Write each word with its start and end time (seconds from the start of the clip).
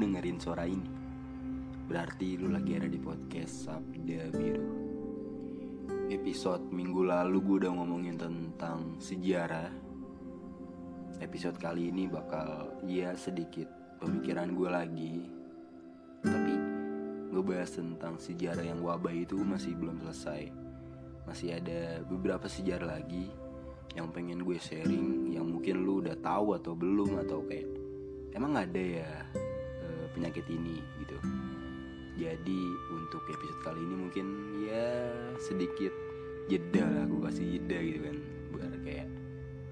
dengerin 0.00 0.40
suara 0.40 0.64
ini. 0.64 0.88
Berarti 1.84 2.40
lu 2.40 2.48
lagi 2.48 2.72
ada 2.72 2.88
di 2.88 2.96
podcast 2.96 3.68
Sabda 3.68 4.32
Biru. 4.32 4.68
Episode 6.08 6.72
minggu 6.72 7.04
lalu 7.04 7.36
gue 7.44 7.56
udah 7.68 7.72
ngomongin 7.76 8.16
tentang 8.16 8.96
sejarah. 8.96 9.68
Episode 11.20 11.60
kali 11.60 11.92
ini 11.92 12.08
bakal 12.08 12.80
ya 12.88 13.12
sedikit 13.12 13.68
pemikiran 14.00 14.56
gue 14.56 14.68
lagi. 14.72 15.14
Tapi 16.24 16.54
ngebahas 17.36 17.70
tentang 17.76 18.16
sejarah 18.16 18.64
yang 18.64 18.80
wabah 18.80 19.12
itu 19.12 19.36
masih 19.36 19.76
belum 19.76 20.00
selesai. 20.00 20.48
Masih 21.28 21.60
ada 21.60 22.00
beberapa 22.08 22.48
sejarah 22.48 22.96
lagi 22.96 23.28
yang 23.94 24.14
pengen 24.14 24.46
gue 24.46 24.54
sharing 24.54 25.34
Yang 25.34 25.46
mungkin 25.50 25.76
lu 25.82 25.98
udah 25.98 26.14
tahu 26.22 26.54
atau 26.54 26.78
belum 26.78 27.26
atau 27.26 27.42
kayak 27.42 27.66
Emang 28.30 28.54
ada 28.54 28.78
ya 28.78 29.10
penyakit 30.14 30.46
ini 30.50 30.82
gitu. 31.02 31.16
Jadi 32.20 32.60
untuk 32.92 33.22
episode 33.32 33.60
kali 33.64 33.80
ini 33.80 33.94
mungkin 33.96 34.26
ya 34.66 34.86
sedikit 35.40 35.92
jeda 36.50 36.84
lah 36.84 37.04
gue 37.08 37.20
kasih 37.24 37.46
jeda 37.56 37.78
gitu 37.80 38.00
kan. 38.04 38.16
Biar 38.50 38.74
kayak 38.84 39.08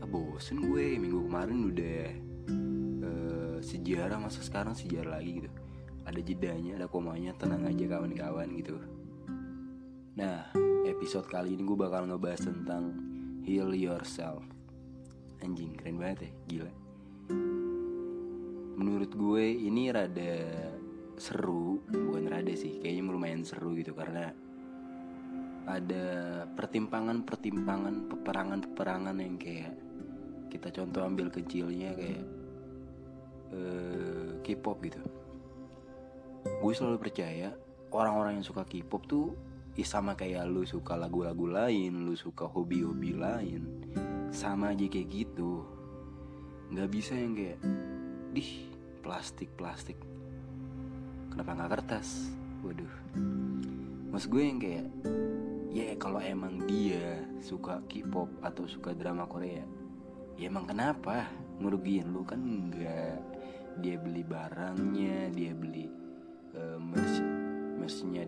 ah, 0.00 0.08
bosen 0.08 0.64
gue 0.64 0.96
minggu 0.96 1.20
kemarin 1.28 1.58
udah 1.68 2.00
uh, 3.04 3.56
sejarah 3.60 4.16
masa 4.16 4.40
sekarang 4.40 4.72
sejarah 4.72 5.20
lagi 5.20 5.44
gitu. 5.44 5.50
Ada 6.08 6.20
jedanya 6.24 6.80
ada 6.80 6.86
komanya 6.88 7.36
tenang 7.36 7.68
aja 7.68 7.84
kawan-kawan 7.84 8.48
gitu. 8.56 8.80
Nah 10.16 10.48
episode 10.88 11.28
kali 11.28 11.52
ini 11.52 11.68
gue 11.68 11.76
bakal 11.76 12.08
ngebahas 12.08 12.48
tentang 12.48 12.96
heal 13.44 13.76
yourself. 13.76 14.40
Anjing 15.44 15.76
keren 15.76 16.00
banget 16.00 16.26
ya 16.26 16.30
gila 16.48 16.72
menurut 18.78 19.10
gue 19.10 19.44
ini 19.44 19.90
rada 19.90 20.38
seru 21.18 21.82
bukan 21.90 22.30
rada 22.30 22.54
sih 22.54 22.78
kayaknya 22.78 23.10
lumayan 23.10 23.42
seru 23.42 23.74
gitu 23.74 23.90
karena 23.90 24.30
ada 25.66 26.06
pertimpangan-pertimpangan 26.54 28.08
peperangan-peperangan 28.08 29.16
yang 29.18 29.36
kayak 29.36 29.74
kita 30.48 30.72
contoh 30.72 31.04
ambil 31.04 31.28
kecilnya 31.28 31.92
kayak 31.92 32.24
uh, 33.52 34.40
K-pop 34.40 34.80
gitu. 34.80 35.02
Gue 36.64 36.72
selalu 36.72 36.96
percaya 37.02 37.52
orang-orang 37.92 38.40
yang 38.40 38.46
suka 38.48 38.64
K-pop 38.64 39.04
tuh 39.04 39.36
ya 39.76 39.84
sama 39.84 40.16
kayak 40.16 40.48
lu 40.48 40.64
suka 40.64 40.96
lagu-lagu 40.96 41.46
lain 41.46 42.08
lu 42.08 42.16
suka 42.16 42.48
hobi-hobi 42.48 43.12
lain 43.12 43.62
sama 44.32 44.72
aja 44.72 44.88
kayak 44.88 45.08
gitu. 45.12 45.68
Nggak 46.72 46.88
bisa 46.88 47.12
yang 47.12 47.36
kayak 47.36 47.60
dih 48.32 48.68
plastik 49.00 49.48
plastik. 49.56 49.96
Kenapa 51.32 51.54
nggak 51.54 51.72
kertas? 51.78 52.32
Waduh. 52.64 52.94
Mas 54.08 54.24
gue 54.24 54.42
yang 54.42 54.58
kayak 54.58 54.86
ya 55.68 55.94
kalau 56.00 56.18
emang 56.18 56.64
dia 56.64 57.22
suka 57.44 57.84
K-pop 57.86 58.28
atau 58.40 58.64
suka 58.64 58.96
drama 58.96 59.28
Korea 59.28 59.62
ya 60.38 60.46
emang 60.48 60.70
kenapa? 60.70 61.28
Ngerugiin 61.58 62.14
lu? 62.14 62.22
Kan 62.22 62.46
enggak 62.46 63.20
dia 63.78 63.94
beli 63.98 64.26
barangnya 64.26 65.30
dia 65.30 65.54
beli 65.54 65.86
uh, 66.58 66.78
merch 66.82 67.22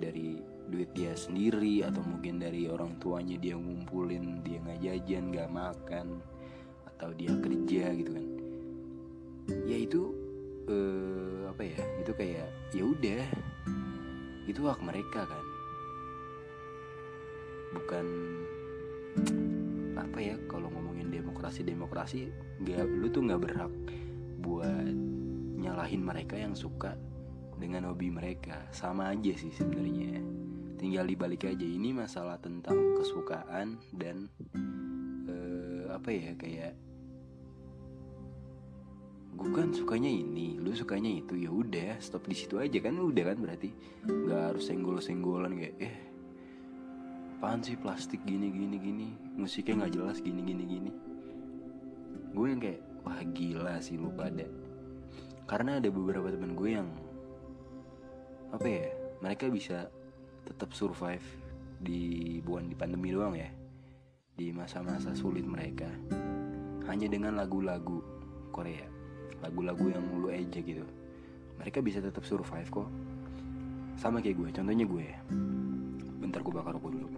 dari 0.01 0.41
duit 0.73 0.89
dia 0.97 1.13
sendiri 1.13 1.85
atau 1.85 2.01
mungkin 2.01 2.41
dari 2.41 2.65
orang 2.65 2.97
tuanya 2.97 3.37
dia 3.37 3.59
ngumpulin 3.59 4.41
dia 4.41 4.57
nggak 4.63 4.81
jajan 4.81 5.25
nggak 5.35 5.51
makan 5.53 6.07
atau 6.87 7.11
dia 7.13 7.35
kerja 7.37 7.93
gitu 7.93 8.11
kan 8.15 8.27
ya 12.75 12.85
udah. 12.87 13.25
Itu 14.47 14.67
hak 14.67 14.81
mereka 14.83 15.27
kan. 15.27 15.45
Bukan 17.71 18.07
apa 19.99 20.19
ya 20.19 20.35
kalau 20.51 20.73
ngomongin 20.73 21.13
demokrasi 21.13 21.63
demokrasi 21.63 22.31
nggak 22.63 22.83
lu 22.89 23.07
tuh 23.13 23.27
nggak 23.27 23.43
berhak 23.43 23.73
buat 24.41 24.95
nyalahin 25.61 26.03
mereka 26.03 26.35
yang 26.41 26.57
suka 26.57 26.97
dengan 27.61 27.93
hobi 27.93 28.09
mereka. 28.09 28.67
Sama 28.73 29.13
aja 29.13 29.37
sih 29.37 29.53
sebenarnya. 29.53 30.19
Tinggal 30.81 31.05
dibalik 31.05 31.45
aja. 31.45 31.67
Ini 31.67 31.93
masalah 31.93 32.41
tentang 32.41 32.97
kesukaan 32.97 33.77
dan 33.93 34.33
uh, 35.29 35.93
apa 35.93 36.09
ya 36.09 36.33
kayak 36.41 36.73
gue 39.41 39.57
kan 39.57 39.73
sukanya 39.73 40.13
ini 40.13 40.61
lu 40.61 40.77
sukanya 40.77 41.09
itu. 41.09 41.33
Ya 41.41 41.49
udah 41.49 41.97
stop 41.97 42.29
di 42.29 42.37
situ 42.37 42.61
aja 42.61 42.77
kan 42.85 42.93
udah 43.01 43.33
kan 43.33 43.41
berarti. 43.41 43.73
Nggak 44.05 44.41
harus 44.53 44.69
senggol 44.69 45.01
senggolan 45.01 45.57
kayak 45.57 45.77
eh 45.81 45.97
apaan 47.41 47.65
sih 47.65 47.81
plastik 47.81 48.21
gini 48.29 48.53
gini 48.53 48.77
gini? 48.77 49.09
Musiknya 49.41 49.81
nggak 49.81 49.93
jelas 49.97 50.21
gini 50.21 50.45
gini 50.45 50.65
gini. 50.69 50.93
Gue 52.37 52.53
yang 52.53 52.61
kayak 52.61 52.85
wah 53.01 53.17
gila 53.33 53.81
sih 53.81 53.97
lu 53.97 54.13
pada. 54.13 54.45
Karena 55.49 55.81
ada 55.81 55.89
beberapa 55.89 56.29
teman 56.29 56.53
gue 56.53 56.71
yang 56.77 56.89
apa 58.53 58.67
ya 58.69 58.93
mereka 59.25 59.49
bisa 59.49 59.89
tetap 60.45 60.77
survive 60.77 61.25
di 61.81 62.37
bukan 62.45 62.69
di 62.69 62.77
pandemi 62.77 63.09
doang 63.09 63.33
ya 63.41 63.49
di 64.37 64.53
masa-masa 64.53 65.17
sulit 65.17 65.49
mereka. 65.49 65.89
Hanya 66.85 67.09
dengan 67.09 67.41
lagu-lagu 67.41 68.05
Korea 68.53 69.00
lagu-lagu 69.41 69.89
yang 69.89 70.05
lu 70.21 70.29
aja 70.29 70.61
gitu. 70.61 70.85
Mereka 71.61 71.81
bisa 71.85 72.01
tetap 72.01 72.25
survive 72.25 72.69
kok. 72.69 72.89
Sama 73.97 74.21
kayak 74.25 74.37
gue 74.41 74.49
contohnya 74.53 74.87
gue 74.89 75.07
bentar 76.21 76.41
gue 76.41 76.55
bakar 76.55 76.77
rokok 76.77 76.93
dulu. 76.93 77.09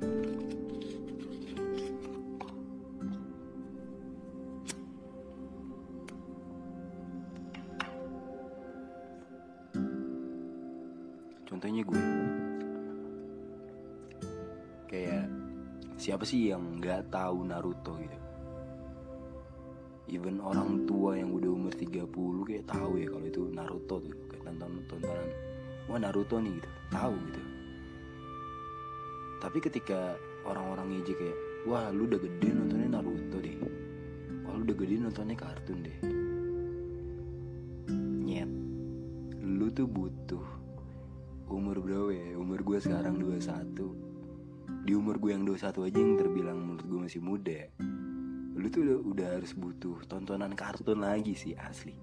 Contohnya 11.46 11.82
gue. 11.86 12.02
Kayak 14.90 15.30
siapa 15.94 16.26
sih 16.26 16.50
yang 16.50 16.82
nggak 16.82 17.14
tahu 17.14 17.46
Naruto 17.46 17.94
gitu 18.02 18.31
even 20.12 20.36
orang 20.44 20.84
tua 20.84 21.16
yang 21.16 21.32
udah 21.32 21.48
umur 21.48 21.72
30 21.72 22.04
kayak 22.44 22.68
tahu 22.68 23.00
ya 23.00 23.08
kalau 23.08 23.24
itu 23.24 23.42
Naruto 23.48 23.96
tuh 24.04 24.12
kayak 24.28 24.44
tonton 24.44 24.84
tontonan 24.84 25.28
wah 25.88 25.98
Naruto 25.98 26.36
nih 26.36 26.52
gitu 26.60 26.70
tahu 26.92 27.16
gitu. 27.16 27.42
Tapi 29.40 29.58
ketika 29.58 30.14
orang-orang 30.46 31.00
ngejek 31.00 31.16
kayak 31.18 31.38
wah 31.66 31.88
lu 31.90 32.06
udah 32.06 32.20
gede 32.20 32.48
nontonnya 32.52 32.88
Naruto 33.00 33.36
deh. 33.40 33.56
Wah 34.44 34.52
lu 34.54 34.62
udah 34.68 34.76
gede 34.76 34.94
nontonnya 35.00 35.36
kartun 35.40 35.78
deh. 35.80 35.98
Nyet 38.22 38.50
lu 39.40 39.66
tuh 39.72 39.88
butuh 39.88 40.44
umur 41.48 41.80
berapa 41.80 42.12
ya? 42.12 42.36
Umur 42.36 42.60
gue 42.62 42.78
sekarang 42.78 43.16
21 43.18 44.12
di 44.82 44.92
umur 44.98 45.16
gue 45.22 45.30
yang 45.30 45.46
21 45.46 45.88
aja 45.88 45.98
yang 45.98 46.18
terbilang 46.18 46.58
menurut 46.58 46.86
gue 46.86 47.00
masih 47.06 47.22
muda 47.22 47.70
lu 48.52 48.68
tuh 48.68 48.84
udah, 48.84 48.98
udah 49.00 49.28
harus 49.40 49.52
butuh 49.56 49.96
tontonan 50.04 50.52
kartun 50.52 51.00
lagi 51.00 51.32
sih 51.32 51.56
asli. 51.56 51.96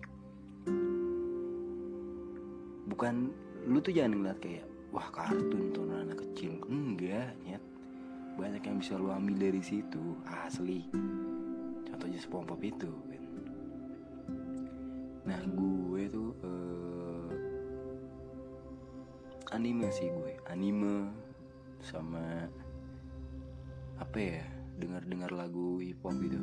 Bukan 2.90 3.30
lu 3.70 3.78
tuh 3.78 3.94
jangan 3.94 4.18
ngeliat 4.18 4.40
kayak 4.42 4.66
wah 4.90 5.06
kartun 5.14 5.70
tontonan 5.70 6.10
anak 6.10 6.26
kecil. 6.26 6.58
Enggak 6.66 7.38
nyet. 7.46 7.62
Banyak 8.40 8.64
yang 8.66 8.78
bisa 8.82 8.98
lu 8.98 9.14
ambil 9.14 9.38
dari 9.38 9.62
situ 9.62 10.18
asli. 10.26 10.90
Contohnya 11.86 12.18
SpongeBob 12.18 12.62
itu 12.66 12.90
kan. 12.90 13.24
Nah 15.30 15.42
gue 15.46 16.02
tuh 16.10 16.32
uh, 16.42 17.30
anime 19.54 19.94
sih 19.94 20.10
gue. 20.10 20.34
Anime 20.50 21.14
sama 21.86 22.50
apa 24.00 24.18
ya 24.18 24.59
dengar-dengar 24.80 25.30
lagu 25.36 25.84
hip 25.84 26.00
hop 26.02 26.16
gitu. 26.24 26.40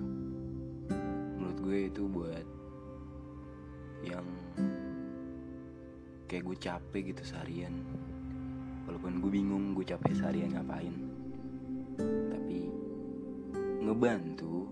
Menurut 1.40 1.58
gue 1.64 1.78
itu 1.88 2.02
buat 2.04 2.46
yang 4.04 4.26
kayak 6.28 6.44
gue 6.44 6.56
capek 6.60 7.02
gitu 7.16 7.22
seharian. 7.24 7.72
Walaupun 8.84 9.18
gue 9.24 9.30
bingung 9.32 9.72
gue 9.72 9.88
capek 9.88 10.12
seharian 10.12 10.52
ngapain. 10.52 10.94
Tapi 12.30 12.58
ngebantu 13.82 14.68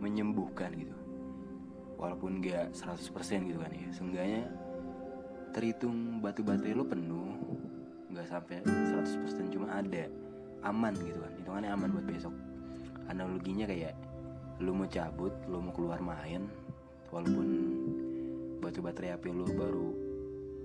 menyembuhkan 0.00 0.72
gitu. 0.72 0.96
Walaupun 2.00 2.42
gak 2.42 2.74
100% 2.74 3.52
gitu 3.52 3.58
kan 3.60 3.70
ya. 3.70 3.88
Seenggaknya 3.94 4.42
terhitung 5.52 6.24
batu 6.24 6.40
baterai 6.40 6.72
lo 6.72 6.88
penuh 6.88 7.36
nggak 8.08 8.28
sampai 8.28 8.64
100% 8.64 9.52
cuma 9.52 9.68
ada 9.68 10.08
aman 10.64 10.96
gitu 10.96 11.20
kan. 11.20 11.32
Hitungannya 11.36 11.70
aman 11.70 11.92
buat 11.92 12.06
besok 12.08 12.34
analoginya 13.10 13.66
kayak 13.66 13.94
lu 14.62 14.76
mau 14.76 14.86
cabut 14.86 15.34
lu 15.50 15.58
mau 15.58 15.72
keluar 15.74 15.98
main 15.98 16.46
walaupun 17.10 17.46
batu 18.62 18.78
baterai 18.78 19.18
HP 19.18 19.34
lu 19.34 19.46
baru 19.58 19.90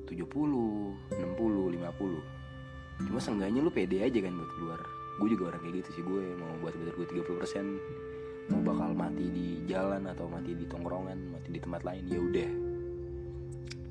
70 0.06 1.18
60 1.18 1.18
50 1.18 3.08
cuma 3.10 3.20
seenggaknya 3.22 3.62
lu 3.62 3.70
pede 3.70 4.02
aja 4.02 4.20
kan 4.26 4.34
buat 4.34 4.52
keluar. 4.58 4.82
Gue 5.18 5.30
juga 5.34 5.54
orang 5.54 5.62
kayak 5.66 5.76
gitu 5.82 5.90
sih 5.98 6.04
gue 6.06 6.24
mau 6.38 6.50
buat 6.62 6.74
badan 6.78 6.94
gue 6.94 7.08
30% 7.10 8.54
mau 8.54 8.62
bakal 8.64 8.96
mati 8.96 9.26
di 9.28 9.48
jalan 9.68 10.08
atau 10.08 10.26
mati 10.32 10.56
di 10.56 10.66
tongkrongan 10.66 11.36
mati 11.36 11.50
di 11.52 11.60
tempat 11.62 11.82
lain 11.86 12.04
ya 12.10 12.20
udah. 12.22 12.52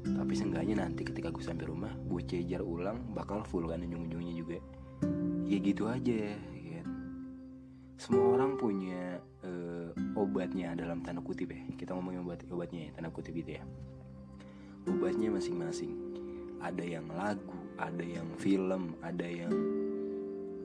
Tapi 0.07 0.33
seenggaknya 0.39 0.87
nanti 0.87 1.03
ketika 1.03 1.35
gue 1.35 1.43
sampai 1.43 1.67
rumah 1.67 1.93
gue 2.07 2.23
cejar 2.23 2.63
ulang 2.63 2.99
bakal 3.15 3.43
full 3.47 3.67
kan 3.67 3.83
ujung-ujungnya 3.83 4.35
juga. 4.35 4.59
Ya 5.47 5.59
gitu 5.63 5.87
aja. 5.87 6.35
Semua 7.97 8.37
orang 8.37 8.61
punya 8.61 9.17
uh, 9.41 9.89
obatnya 10.21 10.77
dalam 10.77 11.01
tanda 11.01 11.25
kutip 11.25 11.49
ya. 11.49 11.65
Kita 11.81 11.97
ngomongin 11.97 12.21
obat 12.29 12.45
obatnya 12.53 12.89
ya 12.89 12.91
tanda 12.93 13.09
kutip 13.09 13.33
itu 13.33 13.57
ya. 13.57 13.65
Obatnya 14.85 15.33
masing-masing. 15.33 15.97
Ada 16.61 16.85
yang 16.85 17.09
lagu 17.09 17.57
ada 17.81 18.05
yang 18.05 18.29
film 18.37 19.01
ada 19.01 19.25
yang 19.25 19.53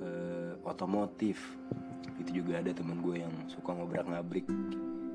uh, 0.03 0.59
otomotif. 0.67 1.39
Itu 2.19 2.43
juga 2.43 2.59
ada 2.59 2.75
temen 2.75 2.99
gue 2.99 3.23
yang 3.23 3.33
suka 3.47 3.79
ngobrak 3.79 4.11
ngabrik 4.11 4.45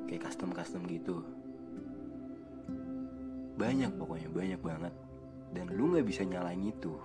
kayak 0.08 0.24
custom 0.24 0.56
custom 0.56 0.88
gitu. 0.88 1.20
Banyak 3.60 3.92
pokoknya 4.00 4.28
banyak 4.32 4.60
banget. 4.64 4.94
Dan 5.52 5.68
lu 5.76 5.92
nggak 5.92 6.08
bisa 6.08 6.24
nyalain 6.24 6.64
itu. 6.64 6.96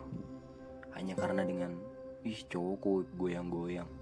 Hanya 0.96 1.20
karena 1.20 1.44
dengan 1.44 1.76
ih 2.24 2.40
cowok 2.48 3.12
goyang-goyang 3.20 4.01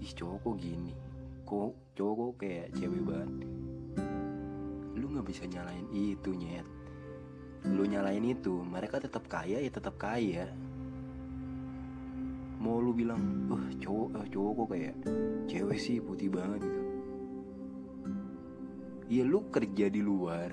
ih 0.00 0.12
cowok 0.16 0.38
kok 0.40 0.56
gini? 0.56 0.92
Kok 1.44 1.72
cowok 1.92 2.14
kok 2.16 2.32
kayak 2.40 2.66
cewek 2.72 3.02
banget? 3.04 3.48
Lu 4.96 5.06
nggak 5.12 5.26
bisa 5.28 5.44
nyalain 5.44 5.86
itu 5.92 6.30
nyet. 6.32 6.66
Lu 7.68 7.84
nyalain 7.84 8.24
itu 8.24 8.64
mereka 8.64 8.96
tetap 8.96 9.28
kaya 9.28 9.60
ya 9.60 9.70
tetap 9.70 10.00
kaya. 10.00 10.48
Mau 12.60 12.80
lu 12.80 12.96
bilang 12.96 13.48
oh 13.52 13.64
cowok 13.80 14.08
uh, 14.16 14.26
cowok 14.28 14.52
kok 14.56 14.68
kayak 14.72 14.96
cewek 15.48 15.78
sih 15.80 15.96
putih 16.00 16.32
banget 16.32 16.64
gitu. 16.64 16.80
Iya 19.10 19.22
lu 19.26 19.48
kerja 19.52 19.86
di 19.90 20.00
luar 20.00 20.50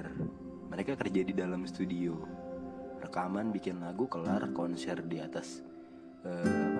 mereka 0.68 1.00
kerja 1.00 1.24
di 1.24 1.32
dalam 1.32 1.64
studio. 1.64 2.16
Rekaman 3.00 3.54
bikin 3.56 3.80
lagu 3.80 4.10
kelar 4.10 4.52
konser 4.52 5.00
di 5.06 5.22
atas 5.22 5.62
uh, 6.26 6.44
di 6.44 6.76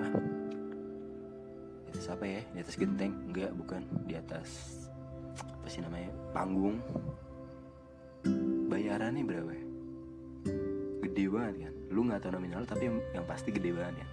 apa 2.08 2.24
ya 2.24 2.40
di 2.52 2.58
atas 2.64 2.76
genteng? 2.80 3.12
Enggak 3.28 3.52
bukan. 3.54 3.82
Di 4.08 4.14
atas 4.16 4.48
apa 5.38 5.66
sih 5.68 5.84
namanya 5.84 6.10
panggung. 6.32 6.80
Bayarannya 8.68 9.24
berapa 9.24 9.50
ya? 9.52 9.64
Gede 11.04 11.24
banget 11.28 11.54
kan? 11.68 11.74
Lu 11.92 12.04
nggak 12.04 12.20
tahu 12.24 12.36
nominal 12.36 12.64
tapi 12.68 12.88
yang, 12.88 12.98
yang 13.12 13.24
pasti 13.24 13.52
gede 13.52 13.72
banget 13.72 14.04
ya 14.04 14.08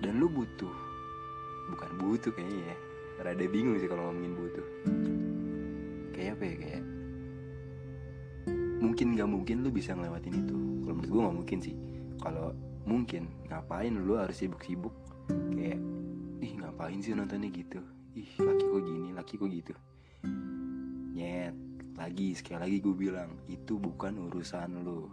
dan 0.00 0.16
lu 0.16 0.26
butuh 0.32 0.74
bukan 1.70 1.90
butuh 2.00 2.32
kayaknya 2.34 2.74
ya. 2.74 2.76
Rada 3.20 3.46
bingung 3.46 3.76
sih 3.78 3.86
kalau 3.86 4.10
ngomongin 4.10 4.32
butuh. 4.32 4.66
Kayak 6.16 6.40
apa 6.40 6.44
ya 6.48 6.54
kayak 6.56 6.82
mungkin 8.80 9.06
gak 9.12 9.28
mungkin 9.28 9.56
lu 9.60 9.70
bisa 9.70 9.92
ngelewatin 9.92 10.34
itu. 10.40 10.56
Kalau 10.56 10.94
menurut 10.96 11.10
gue 11.12 11.20
gak 11.20 11.36
mungkin 11.36 11.58
sih. 11.60 11.74
Kalau 12.18 12.46
mungkin 12.88 13.22
ngapain 13.52 13.92
lu 13.92 14.16
harus 14.16 14.40
sibuk-sibuk? 14.40 14.90
Kayak 15.52 15.78
ngapain 16.80 17.04
sih 17.04 17.12
nontonnya 17.12 17.52
gitu? 17.52 17.76
Ih 18.16 18.40
laki 18.40 18.64
kok 18.64 18.80
gini 18.88 19.12
laki 19.12 19.34
kok 19.36 19.52
gitu. 19.52 19.76
Nyet 21.12 21.52
lagi 21.92 22.32
sekali 22.32 22.56
lagi 22.56 22.76
gue 22.80 22.96
bilang 22.96 23.36
itu 23.52 23.76
bukan 23.76 24.16
urusan 24.16 24.80
lu. 24.80 25.12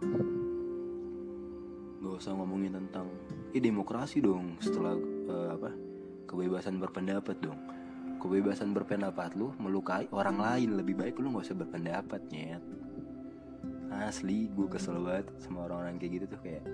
Gak 2.00 2.24
usah 2.24 2.32
ngomongin 2.40 2.72
tentang 2.72 3.12
eh 3.52 3.60
demokrasi 3.60 4.24
dong 4.24 4.56
setelah 4.64 4.96
uh, 5.28 5.60
apa 5.60 5.76
kebebasan 6.24 6.80
berpendapat 6.80 7.36
dong. 7.36 7.60
Kebebasan 8.16 8.72
berpendapat 8.72 9.36
lu 9.36 9.52
melukai 9.60 10.08
orang 10.08 10.40
lain 10.40 10.72
lebih 10.72 10.96
baik 10.96 11.20
lu 11.20 11.36
gak 11.36 11.52
usah 11.52 11.58
berpendapat 11.68 12.24
nyet. 12.32 12.64
Asli 13.92 14.48
gue 14.56 14.72
kesel 14.72 14.96
banget 15.04 15.28
sama 15.36 15.68
orang-orang 15.68 16.00
kayak 16.00 16.12
gitu 16.16 16.24
tuh 16.32 16.40
kayak 16.40 16.64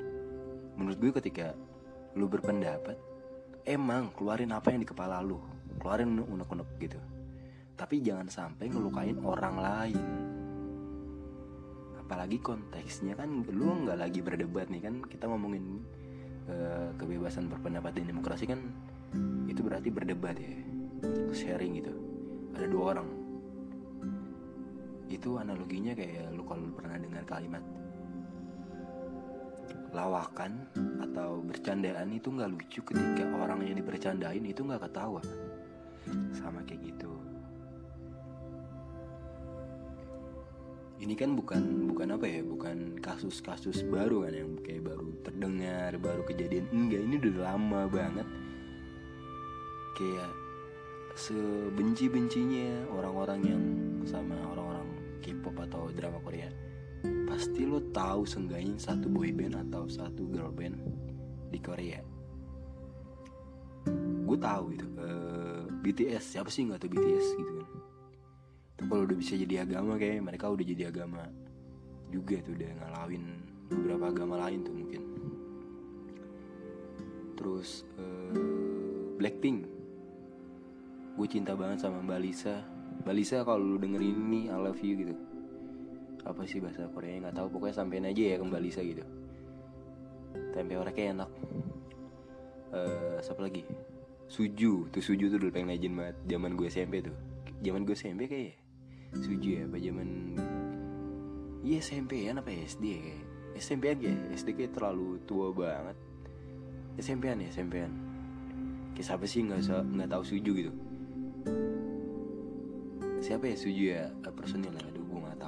menurut 0.79 1.02
gue 1.02 1.11
ketika 1.19 1.50
lu 2.14 2.31
berpendapat 2.31 2.94
emang 3.64 4.12
keluarin 4.12 4.52
apa 4.52 4.70
yang 4.72 4.84
di 4.84 4.88
kepala 4.88 5.25
lu 5.25 5.40
keluarin 5.81 6.20
unek-unek 6.20 6.69
gitu. 6.81 6.99
Tapi 7.75 7.99
jangan 8.05 8.31
sampai 8.31 8.70
ngelukain 8.70 9.19
orang 9.26 9.56
lain. 9.58 10.06
Apalagi 11.99 12.38
konteksnya 12.38 13.19
kan 13.19 13.43
lu 13.50 13.84
nggak 13.84 13.99
lagi 13.99 14.20
berdebat 14.20 14.70
nih 14.70 14.84
kan 14.84 15.02
kita 15.02 15.26
ngomongin 15.26 15.82
uh, 16.46 16.93
kebebasan 17.00 17.50
berpendapat 17.50 17.96
dan 17.96 18.06
demokrasi 18.12 18.44
kan 18.46 18.61
itu 19.49 19.61
berarti 19.64 19.88
berdebat 19.90 20.37
ya 20.38 20.52
sharing 21.34 21.81
gitu. 21.81 21.93
Ada 22.55 22.67
dua 22.70 22.84
orang. 22.94 23.08
Itu 25.10 25.40
analoginya 25.40 25.96
kayak 25.96 26.31
lu 26.37 26.46
kalau 26.46 26.70
pernah 26.76 26.96
dengar 27.00 27.25
kalimat 27.26 27.64
lawakan 29.94 30.67
atau 30.99 31.38
bercandaan 31.46 32.11
itu 32.11 32.29
nggak 32.35 32.50
lucu 32.50 32.82
ketika 32.82 33.25
orang 33.38 33.62
yang 33.62 33.79
dibercandain 33.79 34.43
itu 34.43 34.67
nggak 34.67 34.82
ketawa. 34.91 35.23
Sama 36.35 36.61
kayak 36.67 36.82
gitu. 36.91 37.14
Ini 40.99 41.14
kan 41.14 41.38
bukan 41.38 41.94
bukan 41.94 42.08
apa 42.19 42.26
ya 42.26 42.43
bukan 42.43 42.99
kasus-kasus 42.99 43.87
baru 43.87 44.26
kan 44.26 44.35
yang 44.35 44.50
kayak 44.62 44.82
baru 44.82 45.06
terdengar 45.23 45.94
baru 46.02 46.23
kejadian. 46.26 46.67
Enggak 46.75 47.00
ini 47.06 47.14
udah 47.23 47.35
lama 47.55 47.82
banget. 47.87 48.29
Kayak 49.94 50.32
sebenci-bencinya 51.14 52.91
orang-orang 52.91 53.41
yang 53.46 53.62
sama 54.02 54.35
orang-orang 54.50 54.91
K-pop 55.23 55.55
atau 55.70 55.87
drama 55.94 56.19
Korea 56.19 56.74
pasti 57.25 57.65
lo 57.65 57.81
tahu 57.91 58.29
seenggaknya 58.29 58.76
satu 58.76 59.09
boy 59.09 59.32
band 59.32 59.56
atau 59.69 59.88
satu 59.88 60.29
girl 60.29 60.53
band 60.53 60.76
di 61.49 61.59
Korea. 61.59 62.00
Gue 64.25 64.38
tahu 64.41 64.65
itu 64.73 64.87
uh, 65.00 65.65
BTS 65.85 66.37
siapa 66.37 66.49
sih 66.49 66.69
nggak 66.69 66.85
tahu 66.85 66.97
BTS 66.97 67.26
gitu 67.37 67.53
kan? 67.61 67.69
Tuh 68.75 68.87
kalau 68.89 69.03
udah 69.08 69.17
bisa 69.17 69.34
jadi 69.37 69.65
agama 69.65 69.96
kayak 69.96 70.25
mereka 70.25 70.51
udah 70.51 70.65
jadi 70.65 70.89
agama 70.89 71.22
juga 72.13 72.39
tuh 72.44 72.55
udah 72.55 72.70
ngalawin 72.79 73.25
beberapa 73.69 74.05
agama 74.13 74.34
lain 74.48 74.60
tuh 74.65 74.75
mungkin. 74.75 75.03
Terus 77.34 77.89
uh, 77.98 78.37
Blackpink. 79.19 79.67
Gue 81.15 81.27
cinta 81.31 81.55
banget 81.55 81.87
sama 81.87 82.03
Mbak 82.03 82.20
Lisa. 82.22 82.63
Mbak 83.06 83.15
Lisa 83.15 83.37
kalau 83.46 83.63
lu 83.63 83.77
dengerin 83.79 84.19
ini 84.31 84.51
I 84.51 84.58
love 84.58 84.82
you 84.82 84.98
gitu 84.98 85.33
apa 86.24 86.40
sih 86.48 86.58
bahasa 86.60 86.88
Korea 86.88 87.20
nggak 87.20 87.36
tahu. 87.36 87.60
Pokoknya 87.60 87.76
sampein 87.76 88.08
aja 88.08 88.22
ya 88.34 88.36
ke 88.40 88.44
Mbak 88.44 88.62
Lisa 88.64 88.81
gitu. 88.81 89.04
Tempe 90.56 90.74
oreknya 90.81 91.04
enak. 91.20 91.31
Uh, 92.74 93.19
siapa 93.20 93.44
lagi? 93.44 93.62
Suju. 94.26 94.88
Tuh 94.90 95.02
Suju 95.04 95.31
tuh 95.31 95.38
dulu 95.38 95.52
pengen 95.52 95.70
legend 95.70 95.94
banget. 96.00 96.16
Zaman 96.26 96.56
gue 96.56 96.66
SMP 96.72 97.04
tuh. 97.04 97.16
Zaman 97.60 97.84
gue 97.84 97.94
SMP 97.94 98.26
kayak 98.26 98.44
ya? 98.50 98.54
Suju 99.14 99.48
ya 99.54 99.62
apa 99.70 99.78
zaman 99.78 100.08
Iya 101.62 101.78
SMP 101.81 102.26
ya? 102.26 102.34
Apa 102.34 102.50
SD 102.50 102.84
ya 102.84 103.19
SMP 103.54 103.94
an 103.94 103.98
ya 104.02 104.14
SD 104.34 104.58
kayak 104.58 104.74
terlalu 104.74 105.22
tua 105.24 105.54
banget. 105.54 105.94
SMP 106.98 107.31
an 107.31 107.38
ya 107.38 107.48
SMP 107.54 107.82
an 107.82 107.93
kayak 108.94 109.06
siapa 109.10 109.26
sih 109.26 109.43
nggak 109.46 109.62
nggak 109.66 110.10
tahu 110.10 110.22
Suju 110.26 110.50
gitu? 110.54 110.72
Siapa 113.22 113.44
ya 113.46 113.56
Suju 113.56 113.84
ya? 113.94 114.04
Personil 114.34 114.74
lah 114.74 114.82
aduh 114.82 114.94
gue 114.94 114.94
nggak 114.94 114.94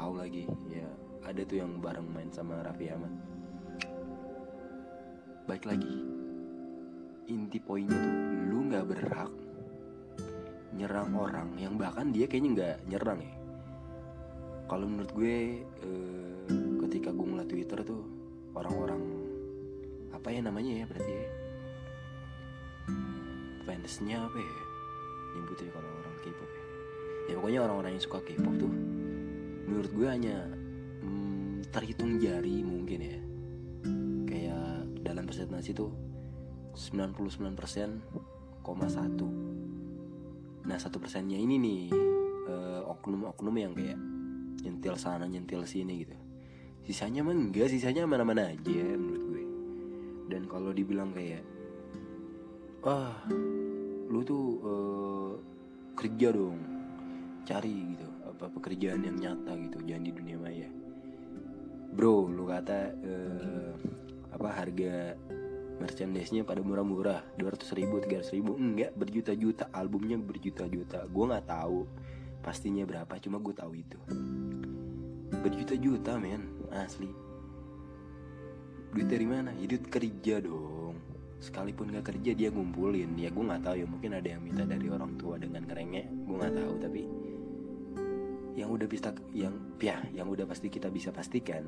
tahu 0.06 0.22
lagi. 0.22 0.46
Ya 0.70 0.86
ada 1.26 1.42
tuh 1.42 1.58
yang 1.58 1.82
bareng 1.82 2.06
main 2.14 2.30
sama 2.30 2.62
Raffi 2.62 2.86
Ahmad. 2.94 3.10
Baik 5.50 5.66
lagi. 5.66 5.98
Inti 7.26 7.58
poinnya 7.58 7.98
tuh 7.98 8.14
lu 8.46 8.70
nggak 8.70 8.86
berhak 8.86 9.32
nyerang 10.78 11.10
orang 11.18 11.50
yang 11.58 11.74
bahkan 11.74 12.14
dia 12.14 12.30
kayaknya 12.30 12.50
nggak 12.54 12.76
nyerang 12.86 13.18
ya. 13.18 13.34
Kalau 14.70 14.86
menurut 14.86 15.10
gue 15.10 15.66
eh, 15.66 16.38
ketika 16.86 17.10
gue 17.10 17.26
ngeliat 17.26 17.50
Twitter 17.50 17.82
tuh 17.82 18.06
orang-orang 18.54 19.02
apa 20.14 20.28
ya 20.30 20.38
namanya 20.38 20.70
ya 20.70 20.84
berarti 20.86 21.12
ya? 21.18 21.26
Fansnya 23.66 24.22
apa 24.22 24.38
ya? 24.38 24.56
Nyebutnya 25.34 25.70
kalau 25.74 25.90
orang 25.90 26.14
K-pop 26.22 26.50
ya. 26.54 26.64
Ya 27.26 27.34
pokoknya 27.42 27.60
orang-orang 27.66 27.90
yang 27.98 28.04
suka 28.06 28.22
K-pop 28.22 28.54
tuh 28.54 28.85
menurut 29.66 29.90
gue 29.92 30.08
hanya 30.08 30.46
hmm, 31.02 31.68
terhitung 31.74 32.22
jari 32.22 32.62
mungkin 32.62 32.98
ya. 33.02 33.18
Kayak 34.26 34.86
dalam 35.02 35.26
presentasi 35.26 35.74
tuh 35.74 35.90
99% 36.72 38.62
koma 38.62 38.86
satu. 38.86 39.28
Nah 40.66 40.78
satu 40.78 40.98
persennya 41.02 41.38
ini 41.38 41.58
nih 41.58 41.82
oknum 42.86 43.26
oknum-oknum 43.26 43.56
yang 43.58 43.72
kayak 43.74 43.98
nyentil 44.62 44.94
sana 44.96 45.26
nyentil 45.26 45.66
sini 45.66 46.06
gitu. 46.06 46.16
Sisanya 46.86 47.26
mah 47.26 47.34
enggak 47.34 47.70
sisanya 47.70 48.06
mana-mana 48.06 48.50
aja 48.54 48.82
menurut 48.94 49.22
gue. 49.26 49.44
Dan 50.30 50.46
kalau 50.46 50.70
dibilang 50.70 51.10
kayak 51.10 51.42
wah 52.86 53.14
lu 54.06 54.22
tuh 54.22 54.46
uh, 54.62 55.32
kerja 55.98 56.30
dong 56.30 56.58
cari 57.42 57.74
gitu 57.94 58.05
apa 58.36 58.52
pekerjaan 58.52 59.00
yang 59.00 59.16
nyata 59.16 59.56
gitu 59.56 59.80
jangan 59.88 60.04
di 60.04 60.12
dunia 60.12 60.36
maya. 60.36 60.68
Bro 61.96 62.28
lu 62.28 62.44
kata 62.44 62.92
uh, 62.92 63.72
apa 64.36 64.48
harga 64.52 65.16
merchandise-nya 65.80 66.44
pada 66.44 66.60
murah-murah 66.60 67.24
200 67.40 67.72
ribu 67.80 68.00
300 68.04 68.36
ribu 68.36 68.52
enggak 68.60 68.92
berjuta-juta 68.92 69.72
albumnya 69.72 70.20
berjuta-juta. 70.20 71.08
Gue 71.08 71.24
nggak 71.32 71.48
tahu 71.48 71.88
pastinya 72.44 72.84
berapa 72.84 73.16
cuma 73.24 73.40
gue 73.40 73.54
tahu 73.56 73.72
itu. 73.72 73.98
Berjuta-juta 75.32 76.20
men 76.20 76.68
asli. 76.76 77.08
Duit 78.92 79.08
dari 79.08 79.24
mana? 79.24 79.56
Ya 79.56 79.68
kerja 79.80 80.44
dong. 80.44 81.00
Sekalipun 81.36 81.92
gak 81.92 82.16
kerja 82.16 82.32
dia 82.32 82.48
ngumpulin. 82.48 83.16
Ya 83.16 83.28
gue 83.28 83.44
nggak 83.44 83.64
tahu 83.64 83.76
ya 83.80 83.86
mungkin 83.88 84.16
ada 84.16 84.28
yang 84.28 84.44
minta 84.44 84.68
dari 84.68 84.88
orang 84.92 85.16
tua 85.16 85.40
dengan 85.40 85.64
ngerengek 85.64 86.28
gue 86.28 86.36
nggak 86.36 86.54
tahu 86.56 86.72
tapi 86.80 87.02
yang 88.56 88.72
udah 88.72 88.88
bisa 88.88 89.12
yang 89.36 89.52
ya 89.76 90.00
yang 90.16 90.32
udah 90.32 90.48
pasti 90.48 90.72
kita 90.72 90.88
bisa 90.88 91.12
pastikan 91.12 91.60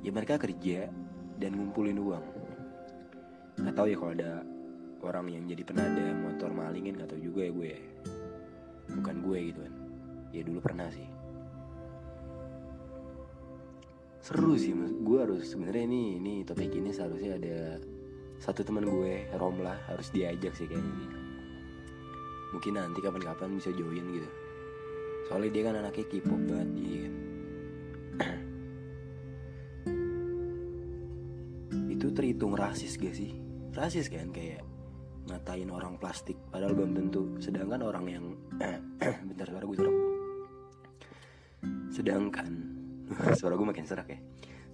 ya 0.00 0.08
mereka 0.08 0.40
kerja 0.40 0.88
dan 1.36 1.60
ngumpulin 1.60 2.00
uang. 2.00 2.24
Nggak 3.60 3.74
tahu 3.76 3.86
ya 3.92 3.96
kalau 4.00 4.12
ada 4.16 4.32
orang 5.04 5.28
yang 5.28 5.44
jadi 5.44 5.60
penada 5.60 6.04
motor 6.16 6.48
malingin 6.56 6.96
nggak 6.96 7.12
tahu 7.12 7.20
juga 7.20 7.44
ya 7.44 7.52
gue. 7.52 7.72
Bukan 8.96 9.16
gue 9.20 9.38
gitu 9.52 9.60
kan. 9.60 9.74
Ya 10.32 10.40
dulu 10.40 10.58
pernah 10.64 10.88
sih. 10.88 11.04
Seru 14.24 14.56
sih 14.56 14.72
gue 15.04 15.18
harus 15.20 15.52
sebenarnya 15.52 15.84
ini 15.84 16.16
ini 16.16 16.32
topik 16.48 16.72
ini 16.72 16.96
seharusnya 16.96 17.36
ada 17.36 17.76
satu 18.40 18.64
teman 18.64 18.88
gue 18.88 19.28
Romlah 19.36 19.76
harus 19.84 20.08
diajak 20.16 20.56
sih 20.56 20.64
kayaknya. 20.64 21.12
Mungkin 22.56 22.72
nanti 22.80 23.04
kapan-kapan 23.04 23.52
bisa 23.60 23.68
join 23.76 24.16
gitu 24.16 24.39
soalnya 25.30 25.54
dia 25.54 25.62
kan 25.70 25.78
anaknya 25.78 26.10
K-pop 26.10 26.42
banget 26.42 26.70
dia 26.74 27.06
itu 31.94 32.06
terhitung 32.10 32.58
rasis 32.58 32.98
gak 32.98 33.14
sih? 33.14 33.38
Rasis 33.70 34.10
kan 34.10 34.34
kayak 34.34 34.66
ngatain 35.30 35.70
orang 35.70 35.94
plastik 36.02 36.34
padahal 36.50 36.74
belum 36.74 36.98
tentu. 36.98 37.38
Sedangkan 37.38 37.86
orang 37.86 38.10
yang 38.10 38.34
bentar 39.30 39.46
suara 39.46 39.62
gue 39.62 39.78
serak 39.78 39.94
sedangkan 41.94 42.50
suara 43.38 43.54
gue 43.54 43.66
makin 43.70 43.86
serak 43.86 44.10
ya. 44.10 44.18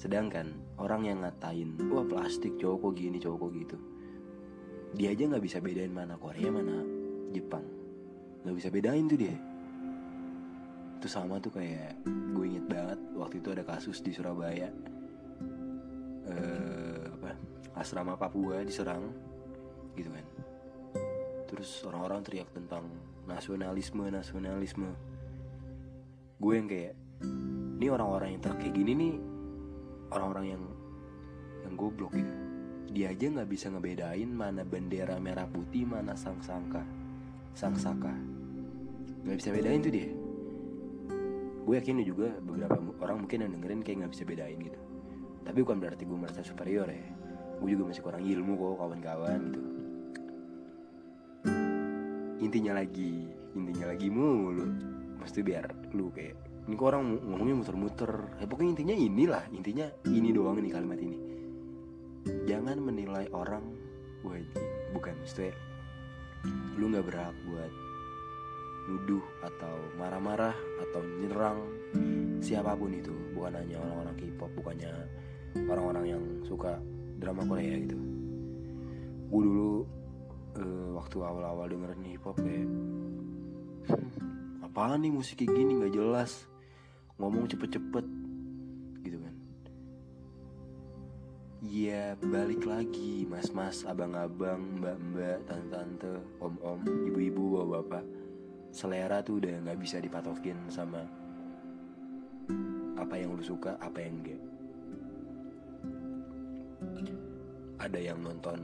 Sedangkan 0.01 0.57
orang 0.81 1.05
yang 1.05 1.21
ngatain 1.21 1.77
wah 1.93 2.09
plastik 2.09 2.57
cowok 2.57 2.81
kok 2.81 2.93
gini 2.97 3.21
cowok 3.21 3.39
kok 3.45 3.53
gitu. 3.61 3.77
Dia 4.97 5.13
aja 5.13 5.29
nggak 5.29 5.45
bisa 5.45 5.61
bedain 5.61 5.93
mana 5.93 6.17
Korea 6.17 6.49
mana 6.49 6.81
Jepang. 7.37 7.69
Nggak 8.41 8.57
bisa 8.57 8.73
bedain 8.73 9.05
tuh 9.05 9.21
dia 9.21 9.37
itu 10.97 11.07
sama 11.13 11.37
tuh 11.39 11.53
kayak 11.53 12.01
gue 12.07 12.45
inget 12.49 12.67
banget 12.67 13.01
waktu 13.13 13.45
itu 13.45 13.49
ada 13.53 13.63
kasus 13.63 14.01
di 14.01 14.17
Surabaya. 14.17 14.73
Eh, 16.27 17.03
apa? 17.21 17.33
Asrama 17.77 18.17
Papua 18.17 18.65
diserang 18.65 19.13
gitu 19.93 20.09
kan. 20.09 20.27
Terus 21.47 21.85
orang-orang 21.85 22.25
teriak 22.25 22.49
tentang 22.57 22.89
nasionalisme 23.29 24.09
nasionalisme. 24.09 24.91
Gue 26.41 26.53
yang 26.57 26.69
kayak 26.69 26.95
ini 27.77 27.87
orang-orang 27.93 28.37
yang 28.37 28.43
kayak 28.43 28.75
gini 28.75 28.93
nih 28.97 29.15
orang-orang 30.11 30.47
yang 30.57 30.63
yang 31.69 31.75
goblok 31.77 32.17
gitu. 32.17 32.35
Dia 32.97 33.13
aja 33.13 33.29
nggak 33.29 33.51
bisa 33.53 33.69
ngebedain 33.69 34.31
mana 34.33 34.65
bendera 34.65 35.21
merah 35.21 35.45
putih 35.45 35.85
mana 35.85 36.17
sang 36.17 36.41
sangka 36.41 36.81
sang 37.57 37.73
saka 37.73 38.13
nggak 39.25 39.37
bisa 39.41 39.49
bedain 39.49 39.81
tuh 39.81 39.91
dia 39.91 40.13
gue 41.67 41.75
yakin 41.75 41.99
juga 42.07 42.31
beberapa 42.39 42.79
orang 43.03 43.27
mungkin 43.27 43.43
yang 43.43 43.53
dengerin 43.59 43.83
kayak 43.83 43.97
nggak 44.07 44.13
bisa 44.15 44.23
bedain 44.23 44.59
gitu. 44.63 44.79
Tapi 45.43 45.59
bukan 45.67 45.83
berarti 45.83 46.07
gue 46.07 46.15
merasa 46.15 46.47
superior 46.47 46.87
ya. 46.87 47.11
Gue 47.59 47.75
juga 47.75 47.91
masih 47.91 48.03
kurang 48.07 48.23
ilmu 48.23 48.55
kok 48.55 48.75
kawan-kawan 48.79 49.41
gitu. 49.51 49.71
Intinya 52.39 52.79
lagi 52.79 53.27
intinya 53.59 53.87
lagi 53.91 54.07
mulu. 54.07 54.67
Mesti 55.19 55.43
biar 55.43 55.91
lu 55.91 56.15
kayak 56.15 56.39
ini 56.71 56.75
kok 56.79 56.87
orang 56.87 57.19
ngomongnya 57.35 57.57
muter-muter. 57.59 58.13
Ya 58.39 58.47
pokoknya 58.47 58.71
intinya 58.79 58.95
inilah 58.95 59.45
intinya 59.51 59.87
ini 60.07 60.31
doang 60.31 60.63
nih 60.63 60.71
kalimat 60.71 61.03
ini. 61.03 61.19
Jangan 62.47 62.79
menilai 62.79 63.27
orang 63.35 63.75
wajib 64.23 64.63
bukan 64.95 65.19
maksudnya 65.19 65.55
lu 66.79 66.95
nggak 66.95 67.07
berhak 67.11 67.35
buat 67.51 67.86
nuduh 68.87 69.25
atau 69.43 69.75
marah-marah 69.99 70.55
atau 70.89 71.03
nyerang 71.03 71.59
siapa 72.39 72.79
pun 72.79 72.95
itu 72.95 73.11
bukan 73.35 73.59
hanya 73.59 73.83
orang-orang 73.83 74.15
K-pop 74.15 74.51
bukannya 74.55 74.93
orang-orang 75.67 76.05
yang 76.07 76.23
suka 76.47 76.79
drama 77.17 77.43
Korea 77.49 77.75
gitu. 77.81 77.97
Gue 79.27 79.43
dulu 79.43 79.73
uh, 80.61 80.89
waktu 81.01 81.17
awal-awal 81.19 81.67
dengerin 81.67 82.07
hip 82.07 82.23
hop 82.23 82.37
kayak 82.39 82.69
hmm, 83.91 84.65
apaan 84.69 85.03
nih 85.03 85.13
musik 85.13 85.41
kayak 85.41 85.57
gini? 85.57 85.73
Nggak 85.81 85.95
jelas. 85.97 86.47
Ngomong 87.17 87.49
cepet-cepet. 87.49 88.07
Gitu 89.03 89.19
kan. 89.19 89.35
Ya 91.65 92.15
balik 92.21 92.63
lagi 92.69 93.25
mas-mas 93.27 93.83
abang-abang 93.89 94.79
mbak-mbak 94.79 95.49
tante-tante 95.49 96.21
om-om 96.39 96.85
ibu-ibu 97.09 97.59
bapak-bapak 97.59 98.05
selera 98.77 99.25
tuh 99.25 99.41
udah 99.41 99.65
nggak 99.65 99.81
bisa 99.81 99.97
dipatokin 99.97 100.69
sama 100.69 101.01
apa 103.01 103.15
yang 103.17 103.33
lu 103.33 103.41
suka 103.41 103.81
apa 103.81 104.05
yang 104.05 104.21
enggak. 104.21 104.43
Ada 107.81 107.99
yang 108.13 108.21
nonton 108.21 108.61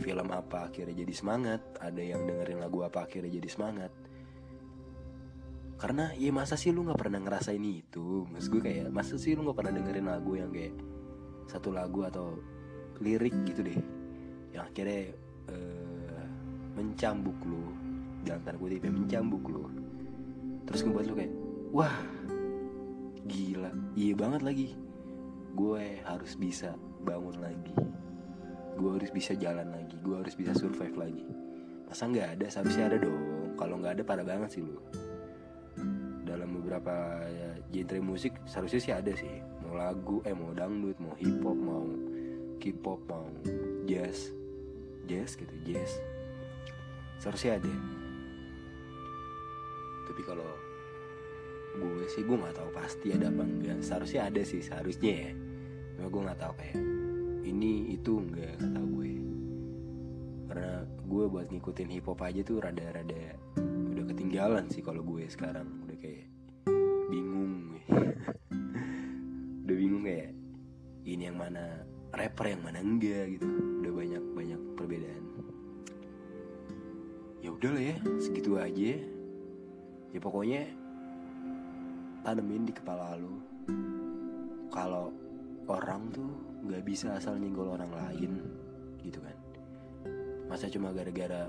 film 0.00 0.28
apa 0.32 0.72
akhirnya 0.72 1.04
jadi 1.04 1.12
semangat. 1.12 1.60
Ada 1.84 2.00
yang 2.00 2.24
dengerin 2.24 2.64
lagu 2.64 2.80
apa 2.80 3.04
akhirnya 3.04 3.28
jadi 3.36 3.48
semangat. 3.52 3.92
Karena 5.76 6.14
ya 6.16 6.32
masa 6.32 6.56
sih 6.56 6.72
lu 6.72 6.88
nggak 6.88 7.00
pernah 7.00 7.20
ngerasain 7.20 7.60
itu? 7.60 8.24
Mas 8.32 8.48
gue 8.48 8.62
kayak 8.64 8.88
masa 8.88 9.20
sih 9.20 9.36
lu 9.36 9.44
nggak 9.44 9.58
pernah 9.58 9.72
dengerin 9.76 10.06
lagu 10.08 10.32
yang 10.38 10.48
kayak 10.48 10.72
satu 11.50 11.74
lagu 11.74 12.08
atau 12.08 12.40
lirik 13.04 13.36
gitu 13.44 13.60
deh? 13.60 13.80
Yang 14.56 14.64
akhirnya 14.64 15.02
uh, 15.52 16.26
mencambuk 16.78 17.36
lu 17.44 17.81
dalam 18.22 18.40
tanda 18.46 18.58
kutip 18.58 18.82
ya, 18.86 18.90
mencambuk 18.90 19.44
lu. 19.50 19.66
Terus 20.66 20.80
ngebuat 20.86 21.06
lu 21.10 21.14
kayak 21.18 21.34
wah 21.74 21.96
gila. 23.26 23.70
Iya 23.98 24.14
banget 24.14 24.42
lagi. 24.42 24.68
Gue 25.52 26.00
harus 26.06 26.32
bisa 26.38 26.74
bangun 27.04 27.36
lagi. 27.42 27.74
Gue 28.78 28.90
harus 28.96 29.10
bisa 29.12 29.36
jalan 29.36 29.68
lagi. 29.68 29.96
Gue 30.00 30.16
harus 30.22 30.32
bisa 30.32 30.56
survive 30.56 30.96
lagi. 30.96 31.26
Masa 31.86 32.08
nggak 32.08 32.28
ada? 32.38 32.46
Seharusnya 32.48 32.88
ada 32.88 32.98
dong. 32.98 33.54
Kalau 33.60 33.76
nggak 33.78 34.00
ada 34.00 34.02
parah 34.02 34.24
banget 34.24 34.58
sih 34.58 34.62
lu. 34.64 34.80
Dalam 36.24 36.56
beberapa 36.56 37.20
ya, 37.28 37.50
genre 37.68 38.00
musik 38.00 38.32
seharusnya 38.48 38.80
sih 38.80 38.92
ada 38.96 39.12
sih. 39.12 39.44
Mau 39.60 39.76
lagu 39.76 40.24
eh 40.24 40.32
mau 40.32 40.56
dangdut 40.56 40.96
mau 40.96 41.12
hip 41.20 41.36
hop 41.44 41.58
mau 41.58 41.84
K-pop 42.62 43.00
mau 43.10 43.26
jazz. 43.84 44.30
Jazz 45.10 45.34
gitu 45.34 45.52
jazz. 45.66 45.98
Seharusnya 47.18 47.58
ada 47.58 47.72
tapi 50.12 50.28
kalau 50.28 50.44
gue 51.72 52.04
sih 52.04 52.20
gue 52.20 52.36
nggak 52.36 52.52
tahu 52.52 52.68
pasti 52.76 53.16
ada 53.16 53.32
apa 53.32 53.48
enggak. 53.48 53.80
Seharusnya 53.80 54.28
ada 54.28 54.44
sih 54.44 54.60
seharusnya 54.60 55.12
ya. 55.24 55.32
Cuma 55.96 56.12
gue 56.12 56.22
nggak 56.28 56.40
tahu 56.44 56.52
kayak 56.60 56.76
ini 57.48 57.96
itu 57.96 58.20
enggak 58.20 58.60
nggak 58.60 58.86
gue. 58.92 59.12
Karena 60.52 60.84
gue 60.84 61.24
buat 61.32 61.48
ngikutin 61.48 61.88
hip 61.96 62.04
hop 62.12 62.20
aja 62.20 62.44
tuh 62.44 62.60
rada-rada 62.60 63.40
udah 63.88 64.04
ketinggalan 64.12 64.68
sih 64.68 64.84
kalau 64.84 65.00
gue 65.00 65.24
sekarang. 65.32 65.64
Udah 65.88 65.96
kayak 65.96 66.28
bingung. 67.08 67.80
Udah 69.64 69.76
bingung 69.80 70.04
kayak 70.04 70.36
ini 71.08 71.24
yang 71.24 71.40
mana 71.40 71.88
rapper 72.12 72.52
yang 72.52 72.60
mana 72.60 72.84
enggak 72.84 73.40
gitu. 73.40 73.48
Udah 73.80 73.92
banyak 73.96 74.22
banyak 74.36 74.60
perbedaan. 74.76 75.24
Ya 77.40 77.48
udah 77.48 77.70
lah 77.72 77.84
ya 77.88 77.96
segitu 78.20 78.60
aja. 78.60 79.00
ya 79.00 79.11
pokoknya 80.20 80.68
tanemin 82.20 82.68
di 82.68 82.72
kepala 82.76 83.16
lu. 83.16 83.40
Kalau 84.68 85.08
orang 85.68 86.12
tuh 86.12 86.28
nggak 86.68 86.82
bisa 86.84 87.16
asal 87.16 87.40
nyenggol 87.40 87.72
orang 87.72 87.88
lain 87.88 88.44
gitu 89.00 89.18
kan. 89.24 89.36
Masa 90.52 90.68
cuma 90.68 90.92
gara-gara 90.92 91.48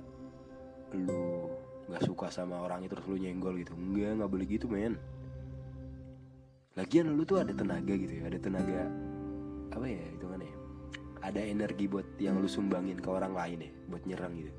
lu 0.96 1.52
nggak 1.92 2.04
suka 2.08 2.32
sama 2.32 2.64
orang 2.64 2.88
itu 2.88 2.96
terus 2.96 3.08
lu 3.12 3.20
nyenggol 3.20 3.60
gitu? 3.60 3.76
Enggak 3.76 4.24
nggak 4.24 4.32
boleh 4.32 4.48
gitu 4.48 4.66
men. 4.72 4.96
Lagian 6.80 7.12
lu 7.12 7.28
tuh 7.28 7.44
ada 7.44 7.52
tenaga 7.52 7.94
gitu 7.94 8.24
ya 8.24 8.32
ada 8.32 8.40
tenaga 8.40 8.90
apa 9.74 9.86
ya 9.90 10.06
itu 10.10 10.26
kan 10.26 10.42
ya 10.42 10.54
ada 11.22 11.42
energi 11.42 11.86
buat 11.90 12.06
yang 12.18 12.42
lu 12.42 12.50
sumbangin 12.50 12.98
ke 12.98 13.10
orang 13.10 13.34
lain 13.36 13.68
ya 13.68 13.72
buat 13.92 14.04
nyerang 14.08 14.34
gitu. 14.40 14.52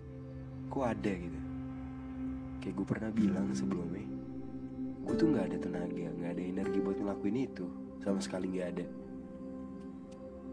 Kok 0.69 0.85
ada 0.85 1.13
gitu 1.13 1.54
kayak 2.65 2.81
gue 2.81 2.87
pernah 2.89 3.13
bilang 3.13 3.53
sebelumnya 3.53 4.09
gue 5.05 5.15
tuh 5.21 5.29
nggak 5.29 5.53
ada 5.53 5.59
tenaga 5.61 6.05
nggak 6.17 6.41
ada 6.41 6.45
energi 6.49 6.79
buat 6.81 6.97
ngelakuin 6.97 7.37
itu. 7.45 7.69
Sama 8.01 8.17
sekali 8.17 8.49
nggak 8.57 8.69
ada. 8.73 8.87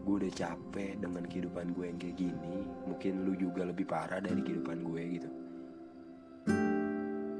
Gue 0.04 0.14
udah 0.20 0.32
capek 0.36 1.00
dengan 1.00 1.24
kehidupan 1.24 1.72
gue 1.72 1.84
yang 1.88 1.96
kayak 1.96 2.16
gini. 2.20 2.56
Mungkin 2.84 3.24
lu 3.24 3.32
juga 3.40 3.64
lebih 3.64 3.88
parah 3.88 4.20
dari 4.20 4.44
kehidupan 4.44 4.84
gue 4.84 5.02
gitu. 5.16 5.30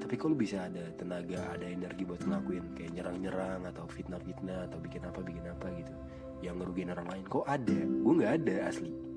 Tapi 0.01 0.15
kalau 0.17 0.33
bisa 0.33 0.65
ada 0.65 0.81
tenaga 0.97 1.45
ada 1.53 1.69
energi 1.69 2.09
buat 2.09 2.25
ngelakuin? 2.25 2.73
Kayak 2.73 2.91
nyerang-nyerang 2.97 3.69
atau 3.69 3.85
fitnah-fitnah 3.85 4.73
atau 4.73 4.81
bikin 4.81 5.05
apa 5.05 5.21
bikin 5.21 5.45
apa 5.45 5.67
gitu. 5.77 5.93
Yang 6.41 6.55
ngerugiin 6.65 6.91
orang 6.97 7.09
lain. 7.13 7.25
Kok 7.29 7.45
ada? 7.45 7.79
Gue 7.85 8.13
nggak 8.17 8.33
ada 8.41 8.57
asli 8.73 9.12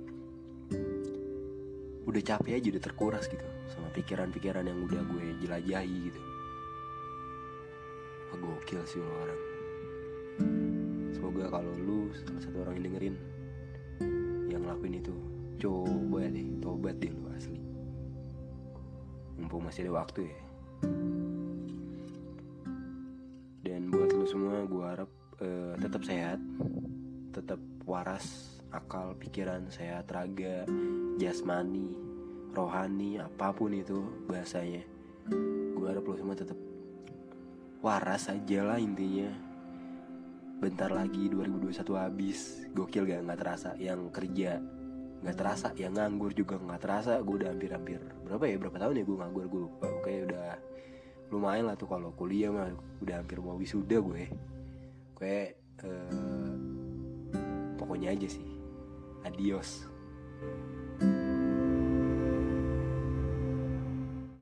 udah 2.06 2.22
capek 2.22 2.62
aja 2.62 2.68
udah 2.78 2.84
terkuras 2.86 3.26
gitu 3.26 3.46
sama 3.74 3.90
pikiran-pikiran 3.98 4.66
yang 4.66 4.80
udah 4.86 5.02
gue 5.02 5.26
jelajahi 5.42 5.96
gitu. 6.10 6.22
Wah, 8.30 8.38
gokil 8.38 8.82
sih 8.86 9.02
lo 9.02 9.10
orang. 9.10 9.42
Semoga 11.18 11.44
kalau 11.50 11.74
lu 11.74 12.14
salah 12.14 12.42
satu 12.42 12.58
orang 12.62 12.78
yang 12.78 12.86
dengerin 12.94 13.16
yang 14.54 14.62
ngelakuin 14.62 15.02
itu 15.02 15.16
coba 15.58 16.30
deh 16.30 16.46
tobat 16.62 16.96
deh 17.02 17.10
lu 17.10 17.26
asli. 17.34 17.60
Mumpung 19.42 19.66
masih 19.66 19.90
ada 19.90 19.94
waktu 19.98 20.30
ya. 20.30 20.40
Dan 23.66 23.90
buat 23.90 24.14
lu 24.14 24.26
semua 24.30 24.62
gue 24.70 24.86
harap 24.86 25.12
eh, 25.42 25.74
tetap 25.82 26.02
sehat 26.06 26.40
tetap 27.34 27.60
waras 27.84 28.56
akal 28.72 29.12
pikiran 29.20 29.68
sehat 29.68 30.08
raga 30.08 30.64
jasmani 31.16 32.06
rohani 32.56 33.20
apa 33.20 33.52
pun 33.52 33.76
itu 33.76 34.08
bahasanya. 34.32 34.84
Gue 35.76 35.88
harap 35.92 36.08
lu 36.08 36.16
semua 36.16 36.40
tetap 36.40 36.56
waras 37.84 38.32
aja 38.32 38.64
lah 38.64 38.80
intinya. 38.80 39.28
Bentar 40.64 40.88
lagi 40.88 41.28
2021 41.28 41.76
habis. 42.00 42.64
Gokil 42.72 43.04
gak? 43.12 43.28
Nggak 43.28 43.40
terasa. 43.44 43.70
Yang 43.76 44.00
kerja 44.16 44.64
nggak 45.20 45.36
terasa. 45.36 45.68
Yang 45.76 45.94
nganggur 46.00 46.32
juga 46.32 46.56
nggak 46.56 46.82
terasa. 46.82 47.20
Gue 47.20 47.44
udah 47.44 47.52
hampir-hampir 47.52 48.00
berapa 48.24 48.44
ya? 48.48 48.56
Berapa 48.56 48.78
tahun 48.80 48.96
ya 49.00 49.04
gue 49.04 49.18
nganggur? 49.20 49.46
Gue 49.52 49.62
lupa. 49.68 49.86
Oke 50.00 50.14
udah 50.24 50.56
lumayan 51.36 51.68
lah 51.68 51.76
tuh 51.76 51.92
kalau 51.92 52.16
kuliah 52.16 52.56
mah. 52.56 52.72
Udah 53.04 53.20
hampir 53.20 53.44
mau 53.44 53.60
wisuda 53.60 54.00
gue 54.00 54.32
kayak 55.16 55.56
eh, 55.84 56.56
pokoknya 57.76 58.16
aja 58.16 58.28
sih. 58.32 58.48
Adios 59.28 59.96